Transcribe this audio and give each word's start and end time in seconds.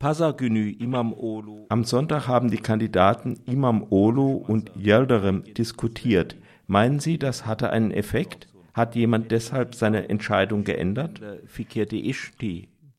Pasagünü 0.00 0.76
Imam 0.78 1.12
Olu. 1.12 1.66
Am 1.70 1.84
Sonntag 1.84 2.28
haben 2.28 2.50
die 2.50 2.62
Kandidaten 2.62 3.36
Imam 3.46 3.86
Olu 3.90 4.44
und 4.48 4.70
Yildirim 4.76 5.42
diskutiert. 5.54 6.36
Meinen 6.68 7.00
Sie, 7.00 7.18
das 7.18 7.46
hatte 7.46 7.70
einen 7.70 7.90
Effekt? 7.90 8.46
Hat 8.74 8.94
jemand 8.94 9.32
deshalb 9.32 9.74
seine 9.74 10.08
Entscheidung 10.08 10.62
geändert? 10.62 11.20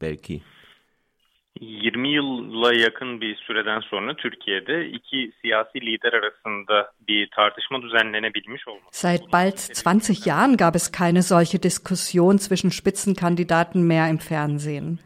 Belki. 0.02 0.42
20 1.62 2.10
yıla 2.10 2.74
yakın 2.74 3.22
bir 3.22 3.36
süreden 3.36 3.80
sonra 3.80 4.16
Türkiye'de 4.16 4.90
iki 4.90 5.32
siyasi 5.42 5.82
lider 5.82 6.14
arasında 6.14 6.92
bir 7.08 7.30
tartışma 7.36 7.82
düzenlenebilmiş 7.82 8.68
olması. 8.68 8.88
Seit 8.92 9.34
bald 9.34 9.58
20 9.86 10.16
Jahren 10.26 10.58
gab 10.58 10.76
es 10.76 10.92
keine 10.92 11.22
solche 11.22 11.64
Diskussion 11.64 12.38
zwischen 12.38 12.72
Spitzenkandidaten 12.72 13.88
mehr 13.88 14.10
im 14.10 14.20
Fernsehen. 14.20 15.00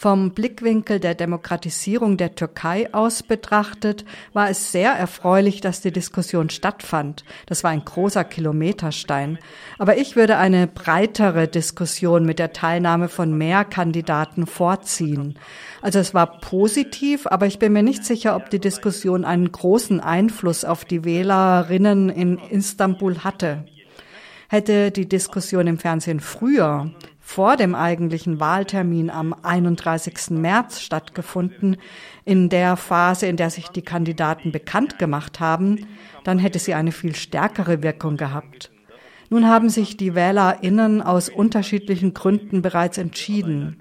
Vom 0.00 0.30
Blickwinkel 0.30 1.00
der 1.00 1.16
Demokratisierung 1.16 2.18
der 2.18 2.36
Türkei 2.36 2.88
aus 2.94 3.24
betrachtet, 3.24 4.04
war 4.32 4.48
es 4.48 4.70
sehr 4.70 4.92
erfreulich, 4.92 5.60
dass 5.60 5.80
die 5.80 5.90
Diskussion 5.90 6.50
stattfand. 6.50 7.24
Das 7.46 7.64
war 7.64 7.72
ein 7.72 7.84
großer 7.84 8.22
Kilometerstein. 8.22 9.40
Aber 9.76 9.98
ich 9.98 10.14
würde 10.14 10.36
eine 10.36 10.68
breitere 10.68 11.48
Diskussion 11.48 12.24
mit 12.24 12.38
der 12.38 12.52
Teilnahme 12.52 13.08
von 13.08 13.36
mehr 13.36 13.64
Kandidaten 13.64 14.46
vorziehen. 14.46 15.36
Also 15.82 15.98
es 15.98 16.14
war 16.14 16.38
positiv, 16.38 17.26
aber 17.26 17.46
ich 17.46 17.58
bin 17.58 17.72
mir 17.72 17.82
nicht 17.82 18.04
sicher, 18.04 18.36
ob 18.36 18.50
die 18.50 18.60
Diskussion 18.60 19.24
einen 19.24 19.50
großen 19.50 19.98
Einfluss 19.98 20.64
auf 20.64 20.84
die 20.84 21.04
Wählerinnen 21.04 22.08
in 22.08 22.38
Istanbul 22.38 23.24
hatte. 23.24 23.64
Hätte 24.48 24.92
die 24.92 25.08
Diskussion 25.08 25.66
im 25.66 25.78
Fernsehen 25.78 26.20
früher 26.20 26.92
vor 27.28 27.58
dem 27.58 27.74
eigentlichen 27.74 28.40
Wahltermin 28.40 29.10
am 29.10 29.34
31. 29.42 30.30
März 30.30 30.80
stattgefunden, 30.80 31.76
in 32.24 32.48
der 32.48 32.78
Phase, 32.78 33.26
in 33.26 33.36
der 33.36 33.50
sich 33.50 33.68
die 33.68 33.82
Kandidaten 33.82 34.50
bekannt 34.50 34.98
gemacht 34.98 35.38
haben, 35.38 35.86
dann 36.24 36.38
hätte 36.38 36.58
sie 36.58 36.72
eine 36.72 36.90
viel 36.90 37.14
stärkere 37.14 37.82
Wirkung 37.82 38.16
gehabt. 38.16 38.70
Nun 39.28 39.46
haben 39.46 39.68
sich 39.68 39.98
die 39.98 40.14
Wählerinnen 40.14 41.02
aus 41.02 41.28
unterschiedlichen 41.28 42.14
Gründen 42.14 42.62
bereits 42.62 42.96
entschieden. 42.96 43.76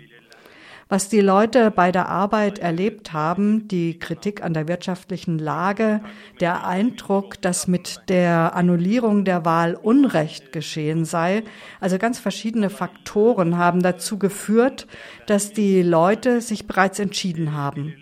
Was 0.89 1.09
die 1.09 1.19
Leute 1.19 1.69
bei 1.69 1.91
der 1.91 2.07
Arbeit 2.07 2.59
erlebt 2.59 3.11
haben, 3.11 3.67
die 3.67 3.99
Kritik 3.99 4.41
an 4.41 4.53
der 4.53 4.69
wirtschaftlichen 4.69 5.37
Lage, 5.37 5.99
der 6.39 6.65
Eindruck, 6.65 7.41
dass 7.41 7.67
mit 7.67 8.03
der 8.07 8.55
Annullierung 8.55 9.25
der 9.25 9.43
Wahl 9.43 9.75
Unrecht 9.75 10.53
geschehen 10.53 11.03
sei, 11.03 11.43
also 11.81 11.97
ganz 11.97 12.19
verschiedene 12.19 12.69
Faktoren 12.69 13.57
haben 13.57 13.81
dazu 13.81 14.17
geführt, 14.17 14.87
dass 15.25 15.51
die 15.51 15.81
Leute 15.81 16.39
sich 16.39 16.67
bereits 16.67 16.99
entschieden 16.99 17.53
haben. 17.53 17.93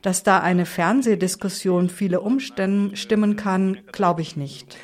Dass 0.00 0.22
da 0.22 0.40
eine 0.40 0.64
Fernsehdiskussion 0.64 1.90
viele 1.90 2.22
umstimmen 2.22 3.36
kann, 3.36 3.78
glaube 3.92 4.22
ich 4.22 4.36
nicht. 4.36 4.78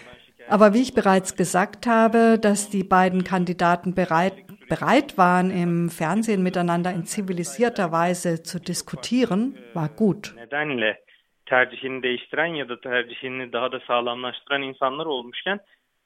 Aber 0.51 0.75
wie 0.75 0.83
ich 0.83 0.95
bereits 0.95 1.35
gesagt 1.35 1.87
habe, 1.87 2.39
dass 2.39 2.69
die 2.71 2.85
beiden 2.85 3.25
Kandidaten 3.25 3.95
bereit 3.95 4.35
bereit 4.69 5.19
waren, 5.19 5.50
im 5.50 5.91
Fernsehen 5.91 6.42
miteinander 6.42 6.92
in 6.92 7.05
zivilisierter 7.05 7.91
Weise 7.92 8.42
zu 8.42 8.58
diskutieren, 8.58 9.55
war 9.74 9.88
gut. 9.88 10.34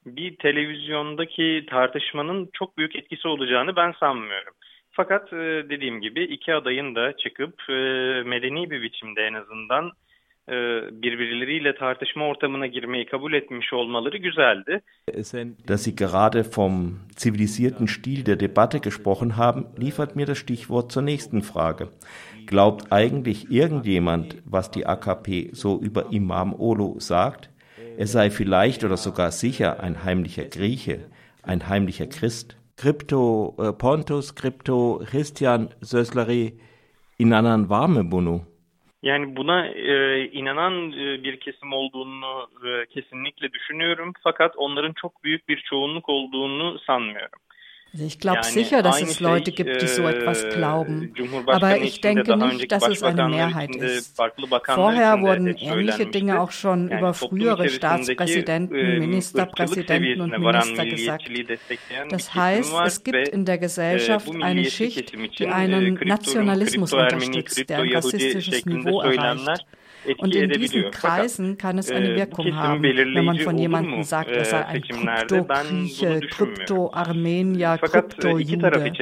bir 0.06 0.36
televizyondaki 0.36 1.66
tartışmanın 1.70 2.50
çok 2.52 2.78
büyük 2.78 2.96
etkisi 2.96 3.28
olacağını 3.28 3.77
ben 3.77 3.92
sanmıyorum. 4.00 4.55
Fakat 4.90 5.33
e, 5.33 5.36
dediğim 5.70 6.00
gibi 6.00 6.24
iki 6.24 6.55
adayın 6.55 6.94
da 6.94 7.16
çıkıp 7.16 7.62
e, 7.68 7.72
medeni 8.27 8.70
bir 8.70 8.83
biçimde 8.83 9.22
en 9.22 9.34
azından 9.34 9.92
e, 10.48 10.53
birbirleriyle 11.03 11.75
tartışma 11.75 12.25
ortamına 12.27 12.67
girmeyi 12.67 13.07
kabul 13.07 13.33
etmiş 13.33 13.73
olmaları 13.73 14.17
güzeldi. 14.17 14.81
Dass 15.69 15.85
Sie 15.85 15.97
gerade 15.97 16.42
vom 16.57 16.98
zivilisierten 17.17 17.86
Stil 17.86 18.27
der 18.27 18.41
Debatte 18.41 18.79
gesprochen 18.79 19.31
haben, 19.36 19.67
liefert 19.81 20.17
mir 20.17 20.27
das 20.27 20.39
Stichwort 20.39 20.92
zur 20.92 21.02
nächsten 21.02 21.42
Frage. 21.42 21.89
Glaubt 22.47 22.92
eigentlich 22.92 23.51
irgendjemand, 23.51 24.36
was 24.45 24.70
die 24.70 24.86
AKP 24.86 25.51
so 25.52 25.81
über 25.81 26.07
Imam 26.11 26.55
Olo 26.55 26.97
sagt? 26.98 27.51
Er 27.98 28.07
sei 28.07 28.31
vielleicht 28.31 28.85
oder 28.85 28.97
sogar 28.97 29.31
sicher 29.31 29.81
ein 29.81 30.05
heimlicher 30.05 30.45
Grieche, 30.45 30.98
ein 31.42 31.69
heimlicher 31.69 32.07
Christ. 32.07 32.57
Krypto 32.77 33.55
äh, 33.58 33.73
Pontus, 33.73 34.35
Krypto 34.35 35.02
Christian 35.05 35.69
Sösleri 35.83 36.55
inanan 37.19 37.70
var 37.70 37.89
mı 37.89 38.11
bunu? 38.11 38.52
Yani 39.02 39.36
buna 39.36 39.67
e, 39.67 40.24
inanan 40.27 40.92
e, 40.92 41.23
bir 41.23 41.40
kesim 41.40 41.73
olduğunu 41.73 42.48
e, 42.67 42.86
kesinlikle 42.86 43.52
düşünüyorum. 43.52 44.13
Fakat 44.24 44.57
onların 44.57 44.92
çok 44.92 45.24
büyük 45.24 45.48
bir 45.48 45.61
çoğunluk 45.70 46.08
olduğunu 46.08 46.79
sanmıyorum. 46.79 47.39
Also 47.92 48.07
ich 48.07 48.19
glaube 48.19 48.42
sicher, 48.45 48.83
dass 48.83 49.03
es 49.03 49.20
Leute 49.20 49.53
gibt, 49.53 49.83
die 49.83 49.86
so 49.86 50.05
etwas 50.08 50.48
glauben. 50.48 51.13
Aber 51.47 51.79
ich 51.79 52.01
denke 52.01 52.36
nicht, 52.39 52.73
dass 52.73 52.89
es 52.89 53.03
eine 53.03 53.29
Mehrheit 53.29 53.77
ist. 53.77 54.17
Vorher 54.64 55.20
wurden 55.20 55.48
ähnliche 55.48 56.07
Dinge 56.07 56.41
auch 56.41 56.52
schon 56.52 56.91
über 56.91 57.13
frühere 57.13 57.69
Staatspräsidenten, 57.69 58.98
Ministerpräsidenten 58.98 60.23
und 60.23 60.39
Minister 60.39 60.86
gesagt. 60.86 61.31
Das 62.08 62.35
heißt, 62.35 62.73
es 62.86 63.05
gibt 63.05 63.29
in 63.29 63.45
der 63.45 63.58
Gesellschaft 63.58 64.31
eine 64.41 64.64
Schicht, 64.64 65.13
die 65.39 65.48
einen 65.48 65.95
Nationalismus 65.95 66.92
unterstützt, 66.95 67.69
der 67.69 67.81
ein 67.81 67.92
rassistisches 67.95 68.64
Niveau 68.64 69.02
erreicht. 69.02 69.67
Und 70.18 70.35
in 70.35 70.51
diesen 70.51 70.90
Kreisen 70.90 71.57
kann 71.58 71.79
es 71.79 71.90
eine 71.90 72.17
Wirkung 72.17 72.57
haben, 72.57 72.83
wenn 72.83 73.24
man 73.24 73.39
von 73.39 73.57
jemandem 73.57 74.02
sagt, 74.02 74.30
er 74.30 74.45
sei 74.45 74.64
ein 74.64 74.83
Krypto-Grieche, 74.83 76.20
Krypto-Armenier, 76.29 77.79
Krypto-Jude. 77.80 78.95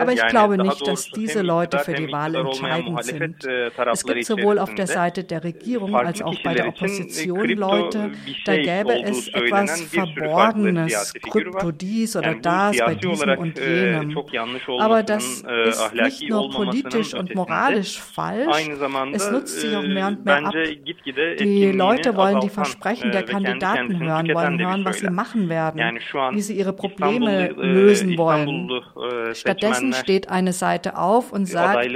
Aber 0.00 0.12
ich 0.12 0.26
glaube 0.28 0.56
nicht, 0.56 0.86
dass 0.86 1.10
diese 1.10 1.42
Leute 1.42 1.78
für 1.80 1.92
die 1.92 2.10
Wahl 2.10 2.34
entscheidend 2.34 3.04
sind. 3.04 3.44
Es 3.92 4.04
gibt 4.04 4.24
sowohl 4.24 4.58
auf 4.58 4.74
der 4.74 4.86
Seite 4.86 5.24
der 5.24 5.44
Regierung 5.44 5.94
als 5.94 6.22
auch 6.22 6.40
bei 6.42 6.54
der 6.54 6.68
Opposition 6.68 7.48
Leute, 7.50 8.12
da 8.46 8.56
gäbe 8.56 9.02
es 9.02 9.28
etwas 9.28 9.82
Verborgenes, 9.82 11.12
Krypto 11.30 11.70
dies 11.70 12.16
oder 12.16 12.34
das 12.34 12.78
bei 12.78 12.94
diesem 12.94 13.30
und 13.38 13.58
jenem. 13.58 14.16
Aber 14.78 15.02
das 15.02 15.42
ist 15.66 15.94
nicht 15.94 16.28
nur 16.28 16.50
politisch 16.50 17.12
und 17.14 17.34
moralisch 17.34 18.00
falsch, 18.00 18.70
es 19.12 19.30
nutzt 19.30 19.60
sich 19.60 19.76
auch 19.76 19.82
mehr 19.82 20.06
und 20.08 20.24
mehr 20.24 20.29
mehr 20.30 20.46
ab. 20.46 20.54
Die 21.40 21.72
Leute 21.72 22.16
wollen 22.16 22.40
die 22.40 22.48
Versprechen 22.48 23.10
der 23.12 23.24
Kandidaten 23.24 23.98
hören, 24.00 24.28
wollen 24.34 24.58
hören, 24.58 24.84
was 24.84 24.98
sie 25.00 25.10
machen 25.10 25.48
werden, 25.48 25.98
wie 26.32 26.40
sie 26.40 26.54
ihre 26.54 26.72
Probleme 26.72 27.48
lösen 27.48 28.16
wollen. 28.16 28.70
Stattdessen 29.34 29.92
steht 29.92 30.28
eine 30.28 30.52
Seite 30.52 30.96
auf 30.96 31.32
und 31.32 31.46
sagt, 31.46 31.86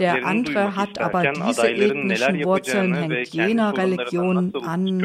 der 0.00 0.24
andere 0.24 0.76
hat 0.76 0.98
aber 0.98 1.32
diese 1.46 1.68
ethnischen 1.68 2.44
Wurzeln, 2.44 2.94
hängt 2.94 3.28
jener 3.28 3.76
Religion 3.76 4.52
an. 4.54 4.98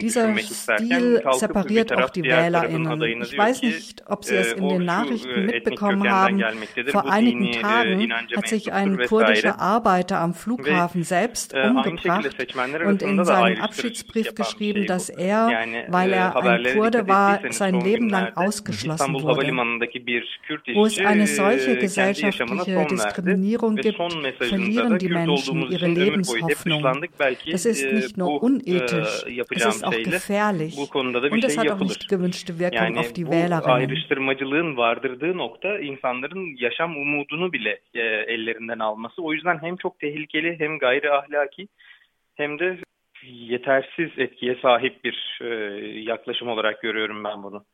Dieser 0.00 0.36
Stil 0.38 1.22
separiert 1.32 1.92
auch 1.92 2.10
die 2.10 2.22
WählerInnen. 2.24 3.22
Ich 3.22 3.36
weiß 3.36 3.62
nicht, 3.62 4.04
ob 4.06 4.24
Sie 4.24 4.36
es 4.36 4.52
in 4.52 4.68
den 4.68 4.84
Nachrichten 4.84 5.46
mitbekommen 5.46 6.08
haben. 6.10 6.42
Vor 6.88 7.10
einigen 7.10 7.52
Tagen 7.52 8.12
hat 8.36 8.48
sich 8.48 8.72
ein 8.72 8.98
kurdischer 8.98 9.60
Arbeiter 9.60 10.18
am 10.20 10.34
Flughafen 10.34 11.02
selbst 11.02 11.54
umgebracht 11.54 11.90
umgebracht 11.90 12.84
und 12.86 13.02
in 13.02 13.24
seinem 13.24 13.60
Abschiedsbrief 13.60 14.34
geschrieben, 14.34 14.86
dass 14.86 15.08
er, 15.08 15.48
weil 15.88 16.12
er 16.12 16.36
ein 16.36 16.64
Kurde 16.74 17.08
war, 17.08 17.40
sein 17.50 17.80
Leben 17.80 18.08
lang 18.08 18.36
ausgeschlossen 18.36 19.14
wurde. 19.14 19.50
Wo 20.74 20.88
es 20.98 21.06
eine 21.06 21.26
solche 21.26 21.76
gesellschaftliche 21.76 22.86
Diskriminierung 22.86 23.76
gibt, 23.76 23.98
verlieren 24.38 24.98
die 24.98 25.08
Menschen 25.08 25.70
ihre 25.70 25.86
Lebenshoffnung. 25.86 26.82
Das 27.50 27.64
ist 27.66 27.92
nicht 27.92 28.16
nur 28.16 28.42
unethisch, 28.42 29.24
es 29.50 29.66
ist 29.66 29.84
auch 29.84 29.90
gefährlich 29.90 30.76
und 30.76 31.44
es 31.44 31.58
hat 31.58 31.70
auch 31.70 31.80
nicht 31.80 32.08
gewünschte 32.08 32.58
Wirkung 32.58 32.98
auf 32.98 33.12
die 33.12 33.26
Wählerinnen. 33.26 33.96
e, 40.54 40.78
gayri 40.78 41.10
ahlaki 41.10 41.68
hem 42.34 42.58
de 42.58 42.78
yetersiz 43.22 44.18
etkiye 44.18 44.54
sahip 44.62 45.04
bir 45.04 45.38
e, 45.40 45.46
yaklaşım 46.00 46.48
olarak 46.48 46.82
görüyorum 46.82 47.24
ben 47.24 47.42
bunu. 47.42 47.64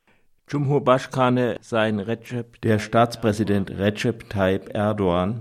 Cumhurbaşkanı 0.47 1.59
Sayın 1.61 1.99
Recep, 1.99 2.65
der 2.65 2.79
Staatspräsident 2.79 3.71
Recep 3.71 4.31
Tayyip 4.31 4.71
Erdogan, 4.75 5.35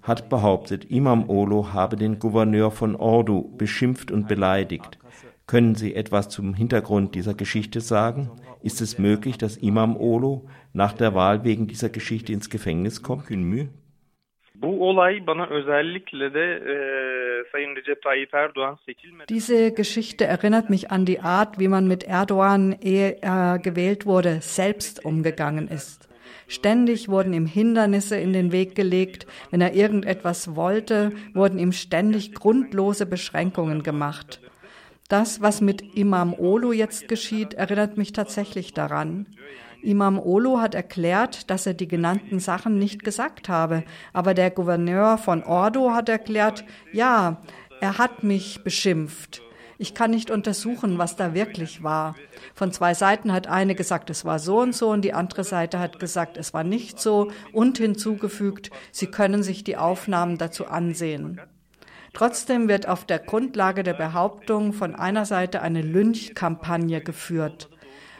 hat 0.00 0.30
behauptet, 0.30 0.90
Imam 0.90 1.28
Olo 1.28 1.62
habe 1.72 2.00
den 2.00 2.18
Gouverneur 2.18 2.70
von 2.70 2.94
Ordu 2.94 3.50
beschimpft 3.58 4.12
und 4.12 4.28
beleidigt. 4.28 4.98
Können 5.46 5.74
Sie 5.74 5.94
etwas 5.96 6.28
zum 6.28 6.54
Hintergrund 6.54 7.14
dieser 7.16 7.34
Geschichte 7.34 7.80
sagen? 7.80 8.30
Ist 8.62 8.80
es 8.80 8.98
möglich, 8.98 9.38
dass 9.38 9.56
Imam 9.56 9.96
Olo 9.96 10.46
nach 10.72 10.92
der 10.92 11.14
Wahl 11.14 11.42
wegen 11.42 11.66
dieser 11.66 11.88
Geschichte 11.88 12.32
ins 12.32 12.48
Gefängnis 12.48 13.02
kommt? 13.02 13.26
Diese 19.28 19.72
Geschichte 19.72 20.24
erinnert 20.24 20.70
mich 20.70 20.90
an 20.90 21.04
die 21.04 21.20
Art, 21.20 21.58
wie 21.58 21.68
man 21.68 21.88
mit 21.88 22.04
Erdogan, 22.04 22.76
ehe 22.80 23.18
er 23.20 23.58
gewählt 23.58 24.06
wurde, 24.06 24.40
selbst 24.40 25.04
umgegangen 25.04 25.68
ist. 25.68 26.08
Ständig 26.46 27.08
wurden 27.08 27.32
ihm 27.32 27.46
Hindernisse 27.46 28.16
in 28.16 28.32
den 28.32 28.52
Weg 28.52 28.74
gelegt. 28.74 29.26
Wenn 29.50 29.60
er 29.60 29.74
irgendetwas 29.74 30.54
wollte, 30.54 31.12
wurden 31.32 31.58
ihm 31.58 31.72
ständig 31.72 32.34
grundlose 32.34 33.06
Beschränkungen 33.06 33.82
gemacht. 33.82 34.40
Das, 35.08 35.42
was 35.42 35.60
mit 35.60 35.96
Imam 35.96 36.32
Olu 36.32 36.72
jetzt 36.72 37.08
geschieht, 37.08 37.54
erinnert 37.54 37.96
mich 37.96 38.12
tatsächlich 38.12 38.72
daran. 38.72 39.26
Imam 39.84 40.18
Olu 40.18 40.60
hat 40.60 40.74
erklärt, 40.74 41.50
dass 41.50 41.66
er 41.66 41.74
die 41.74 41.88
genannten 41.88 42.40
Sachen 42.40 42.78
nicht 42.78 43.04
gesagt 43.04 43.48
habe, 43.48 43.84
aber 44.12 44.34
der 44.34 44.50
Gouverneur 44.50 45.18
von 45.18 45.44
Ordo 45.44 45.92
hat 45.92 46.08
erklärt, 46.08 46.64
ja, 46.92 47.42
er 47.80 47.98
hat 47.98 48.22
mich 48.22 48.64
beschimpft. 48.64 49.42
Ich 49.76 49.94
kann 49.94 50.12
nicht 50.12 50.30
untersuchen, 50.30 50.98
was 50.98 51.16
da 51.16 51.34
wirklich 51.34 51.82
war. 51.82 52.14
Von 52.54 52.72
zwei 52.72 52.94
Seiten 52.94 53.32
hat 53.32 53.48
eine 53.48 53.74
gesagt, 53.74 54.08
es 54.08 54.24
war 54.24 54.38
so 54.38 54.60
und 54.60 54.74
so, 54.74 54.90
und 54.90 55.02
die 55.02 55.12
andere 55.12 55.44
Seite 55.44 55.80
hat 55.80 55.98
gesagt, 55.98 56.36
es 56.36 56.54
war 56.54 56.64
nicht 56.64 57.00
so, 57.00 57.30
und 57.52 57.78
hinzugefügt, 57.78 58.70
Sie 58.92 59.08
können 59.08 59.42
sich 59.42 59.64
die 59.64 59.76
Aufnahmen 59.76 60.38
dazu 60.38 60.66
ansehen. 60.66 61.40
Trotzdem 62.14 62.68
wird 62.68 62.86
auf 62.86 63.04
der 63.04 63.18
Grundlage 63.18 63.82
der 63.82 63.94
Behauptung 63.94 64.72
von 64.72 64.94
einer 64.94 65.26
Seite 65.26 65.60
eine 65.62 65.82
Lynchkampagne 65.82 67.00
geführt. 67.00 67.68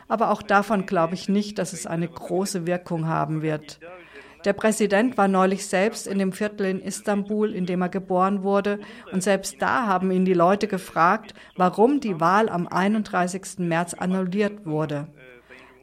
Aber 0.09 0.31
auch 0.31 0.43
davon 0.43 0.87
glaube 0.87 1.15
ich 1.15 1.29
nicht, 1.29 1.59
dass 1.59 1.73
es 1.73 1.87
eine 1.87 2.09
große 2.09 2.67
Wirkung 2.67 3.07
haben 3.07 3.43
wird. 3.43 3.81
Der 4.45 4.53
Präsident 4.53 5.17
war 5.17 5.27
neulich 5.27 5.67
selbst 5.67 6.07
in 6.07 6.19
dem 6.19 6.33
Viertel 6.33 6.67
in 6.67 6.81
Istanbul, 6.81 7.55
in 7.55 7.65
dem 7.65 7.81
er 7.81 7.89
geboren 7.89 8.43
wurde, 8.43 8.79
und 9.11 9.23
selbst 9.23 9.63
da 9.63 9.87
haben 9.87 10.11
ihn 10.11 10.27
die 10.27 10.35
Leute 10.35 10.69
gefragt, 10.69 11.33
warum 11.57 12.01
die 12.01 12.21
Wahl 12.21 12.51
am 12.51 12.69
31. 12.69 13.59
März 13.59 13.95
annulliert 13.95 14.67
wurde. 14.67 15.09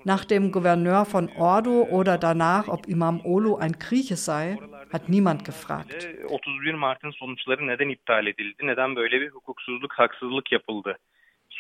Nach 0.04 0.26
dem 0.26 0.52
Gouverneur 0.52 1.06
von 1.06 1.30
Ordu 1.38 1.84
oder 1.84 2.20
danach, 2.20 2.68
ob 2.68 2.88
Imam 2.88 3.22
Olu 3.24 3.56
ein 3.56 3.74
Grieche 3.74 4.16
sei, 4.16 4.58
hat 4.92 5.10
niemand 5.10 5.44
gefragt. 5.44 6.08
31 6.30 6.76
Mart'ın 6.76 7.12
sonuçları 7.12 7.68
neden 7.68 7.90
iptal 7.90 8.28
edildi? 8.28 8.68
Neden 8.68 8.96
böyle 8.96 9.22
bir 9.22 9.30
hukuksuzluk, 9.30 9.94
haksızlık 9.94 10.52
yapıldı? 10.52 10.98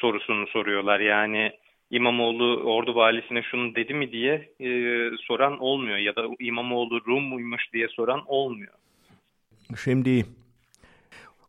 sorusunu 0.01 0.47
soruyorlar. 0.47 0.99
Yani 0.99 1.51
İmamoğlu 1.91 2.63
ordu 2.63 2.95
valisine 2.95 3.41
şunu 3.43 3.75
dedi 3.75 3.93
mi 3.93 4.11
diye 4.11 4.49
e, 4.59 4.69
soran 5.27 5.59
olmuyor 5.59 5.97
ya 5.97 6.15
da 6.15 6.21
İmamoğlu 6.39 7.05
Rum 7.05 7.23
muymuş 7.23 7.73
diye 7.73 7.87
soran 7.87 8.23
olmuyor. 8.27 8.73
Şimdi 9.83 10.25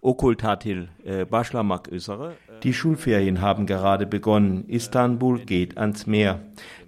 okul 0.03 0.35
tatil 0.35 0.79
e, 1.07 1.33
başlamak 1.33 1.93
üzere. 1.93 2.33
Die 2.63 2.73
Schulferien 2.73 3.37
haben 3.37 3.67
gerade 3.67 4.13
begonnen. 4.13 4.65
Istanbul 4.69 5.39
geht 5.39 5.79
ans 5.79 6.07
Meer. 6.07 6.37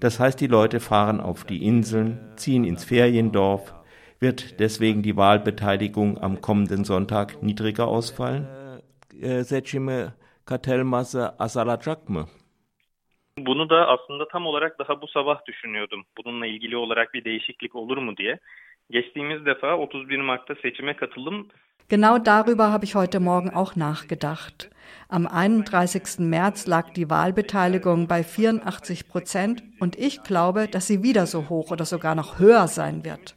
Das 0.03 0.21
heißt, 0.21 0.41
die 0.41 0.51
Leute 0.51 0.81
fahren 0.81 1.21
auf 1.21 1.49
die 1.49 1.65
Inseln, 1.65 2.19
ziehen 2.37 2.65
ins 2.65 2.85
Feriendorf. 2.85 3.73
Wird 4.21 4.59
deswegen 4.59 5.03
die 5.03 5.17
Wahlbeteiligung 5.17 6.19
am 6.19 6.41
kommenden 6.41 6.85
Sonntag 6.85 7.43
niedriger 7.43 7.85
ausfallen? 7.85 8.47
Seçimi 9.45 10.07
katılması 10.45 11.35
azalacak 11.39 12.09
mı? 12.09 12.27
Bunu 13.39 13.71
da 13.71 13.89
aslında 13.89 14.29
tam 14.29 14.47
olarak 14.47 14.79
daha 14.79 15.03
bu 15.03 15.09
sabah 15.09 15.47
düşünüyordum. 15.47 16.05
Bununla 16.19 16.47
ilgili 16.47 16.77
olarak 16.77 17.15
bir 17.15 17.25
değişiklik 17.25 17.75
olur 17.75 17.99
mu 17.99 18.17
diye. 18.17 18.39
Geçtiğimiz 18.91 19.47
defa 19.47 19.77
31 19.77 20.19
Mart'ta 20.19 20.55
seçime 20.55 20.97
katılım 20.97 21.49
Genau 21.89 22.25
darüber 22.25 22.71
habe 22.71 22.87
ich 22.87 22.95
heute 22.95 23.19
Morgen 23.19 23.51
auch 23.51 23.77
nachgedacht. 23.77 24.71
Am 25.11 25.27
31. 25.27 26.19
März 26.19 26.67
lag 26.67 26.95
die 26.97 27.09
Wahlbeteiligung 27.11 28.09
bei 28.09 28.23
84 28.23 29.07
Prozent 29.07 29.63
und 29.81 29.99
ich 29.99 30.23
glaube, 30.23 30.67
dass 30.67 30.87
sie 30.87 31.03
wieder 31.03 31.27
so 31.27 31.51
hoch 31.51 31.71
oder 31.71 31.85
sogar 31.85 32.15
noch 32.15 32.39
höher 32.39 32.69
sein 32.69 33.05
wird. 33.05 33.35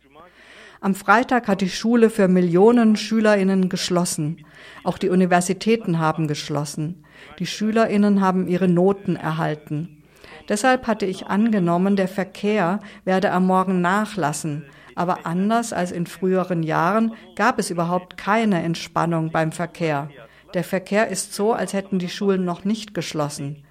Am 0.79 0.93
Freitag 0.93 1.47
hat 1.47 1.61
die 1.61 1.69
Schule 1.69 2.09
für 2.09 2.27
Millionen 2.27 2.95
Schülerinnen 2.95 3.67
geschlossen. 3.67 4.45
Auch 4.83 4.99
die 4.99 5.09
Universitäten 5.09 5.97
haben 5.97 6.27
geschlossen. 6.27 7.03
Die 7.39 7.47
Schülerinnen 7.47 8.21
haben 8.21 8.47
ihre 8.47 8.67
Noten 8.67 9.15
erhalten. 9.15 10.03
Deshalb 10.49 10.85
hatte 10.85 11.05
ich 11.05 11.27
angenommen, 11.27 11.95
der 11.95 12.07
Verkehr 12.07 12.79
werde 13.05 13.31
am 13.31 13.47
Morgen 13.47 13.81
nachlassen. 13.81 14.65
Aber 14.93 15.25
anders 15.25 15.73
als 15.73 15.91
in 15.91 16.05
früheren 16.05 16.63
Jahren 16.63 17.13
gab 17.35 17.59
es 17.59 17.69
überhaupt 17.69 18.17
keine 18.17 18.61
Entspannung 18.61 19.31
beim 19.31 19.51
Verkehr. 19.51 20.09
Der 20.53 20.63
Verkehr 20.63 21.07
ist 21.07 21.33
so, 21.33 21.53
als 21.53 21.73
hätten 21.73 21.99
die 21.99 22.09
Schulen 22.09 22.45
noch 22.45 22.65
nicht 22.65 22.93
geschlossen. 22.93 23.63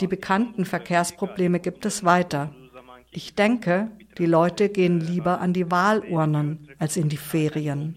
Die 0.00 0.06
bekannten 0.06 0.64
Verkehrsprobleme 0.64 1.60
gibt 1.60 1.84
es 1.86 2.04
weiter. 2.04 2.54
Ich 3.14 3.34
denke, 3.34 3.90
die 4.18 4.24
Leute 4.24 4.70
gehen 4.70 5.00
lieber 5.00 5.40
an 5.40 5.52
die 5.52 5.70
Wahlurnen 5.70 6.68
als 6.78 6.96
in 6.96 7.10
die 7.10 7.18
Ferien. 7.18 7.94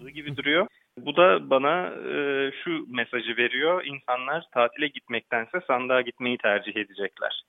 Bu 0.98 1.12
da 1.16 1.50
bana 1.50 1.86
e, 1.86 2.52
şu 2.64 2.86
mesajı 2.88 3.36
veriyor. 3.36 3.84
İnsanlar 3.84 4.44
tatile 4.52 4.88
gitmektense 4.88 5.60
sandığa 5.66 6.00
gitmeyi 6.00 6.38
tercih 6.38 6.76
edecekler. 6.76 7.42